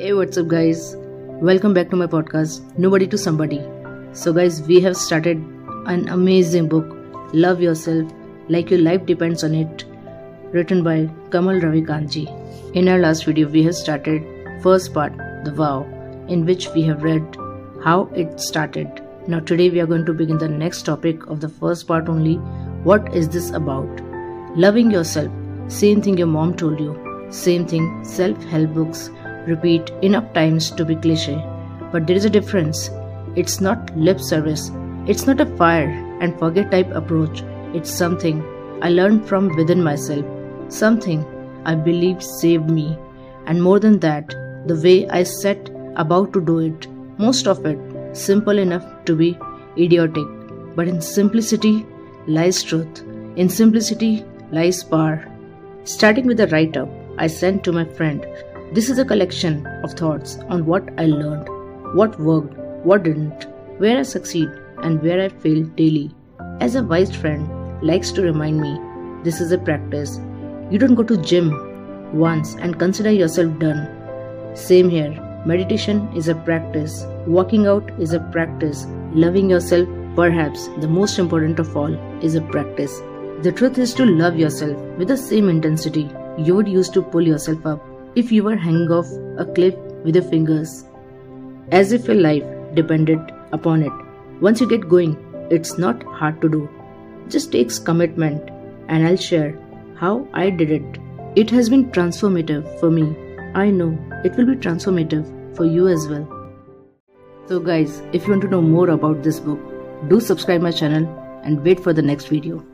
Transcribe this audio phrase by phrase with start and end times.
[0.00, 0.96] Hey, what's up, guys?
[1.46, 3.60] Welcome back to my podcast, Nobody to Somebody.
[4.14, 5.36] So, guys, we have started
[5.94, 6.86] an amazing book,
[7.34, 8.10] Love Yourself
[8.48, 9.84] Like Your Life Depends on It,
[10.54, 12.16] written by Kamal Ravikant.
[12.74, 14.24] In our last video, we have started
[14.62, 15.12] first part,
[15.44, 15.82] The Vow,
[16.28, 17.36] in which we have read
[17.84, 19.02] how it started.
[19.28, 22.36] Now, today we are going to begin the next topic of the first part only.
[22.88, 24.00] What is this about?
[24.56, 25.30] Loving yourself.
[25.68, 26.98] Same thing your mom told you.
[27.28, 29.10] Same thing self help books
[29.46, 31.42] repeat enough times to be cliche.
[31.92, 32.90] But there is a difference.
[33.36, 34.70] It's not lip service,
[35.06, 37.42] it's not a fire and forget type approach.
[37.74, 38.42] It's something
[38.82, 40.24] I learned from within myself,
[40.68, 41.24] something
[41.64, 42.98] I believe saved me.
[43.46, 44.28] And more than that,
[44.66, 46.86] the way I set about to do it,
[47.18, 47.78] most of it
[48.16, 49.38] simple enough to be
[49.78, 50.26] idiotic.
[50.76, 51.86] But in simplicity
[52.26, 53.02] lies truth,
[53.36, 55.26] in simplicity lies power.
[55.84, 56.88] Starting with a write up
[57.18, 58.26] I sent to my friend
[58.72, 61.48] this is a collection of thoughts on what I learned,
[61.96, 64.48] what worked, what didn't, where I succeed,
[64.84, 66.14] and where I fail daily.
[66.60, 67.50] As a wise friend
[67.82, 68.78] likes to remind me,
[69.24, 70.20] this is a practice.
[70.70, 71.50] You don't go to gym
[72.12, 73.88] once and consider yourself done.
[74.54, 75.10] Same here.
[75.44, 77.04] Meditation is a practice.
[77.26, 78.86] Walking out is a practice.
[79.12, 83.00] Loving yourself, perhaps the most important of all, is a practice.
[83.42, 87.26] The truth is to love yourself with the same intensity you would use to pull
[87.26, 89.06] yourself up if you were hanging off
[89.38, 90.84] a cliff with your fingers,
[91.70, 92.44] as if your life
[92.74, 93.20] depended
[93.52, 93.92] upon it.
[94.40, 95.16] Once you get going,
[95.50, 96.68] it's not hard to do.
[97.26, 98.50] It Just takes commitment,
[98.88, 99.58] and I'll share
[99.96, 100.98] how I did it.
[101.36, 103.14] It has been transformative for me.
[103.54, 106.28] I know it will be transformative for you as well.
[107.46, 109.60] So, guys, if you want to know more about this book,
[110.08, 111.06] do subscribe my channel
[111.44, 112.64] and wait for the next video.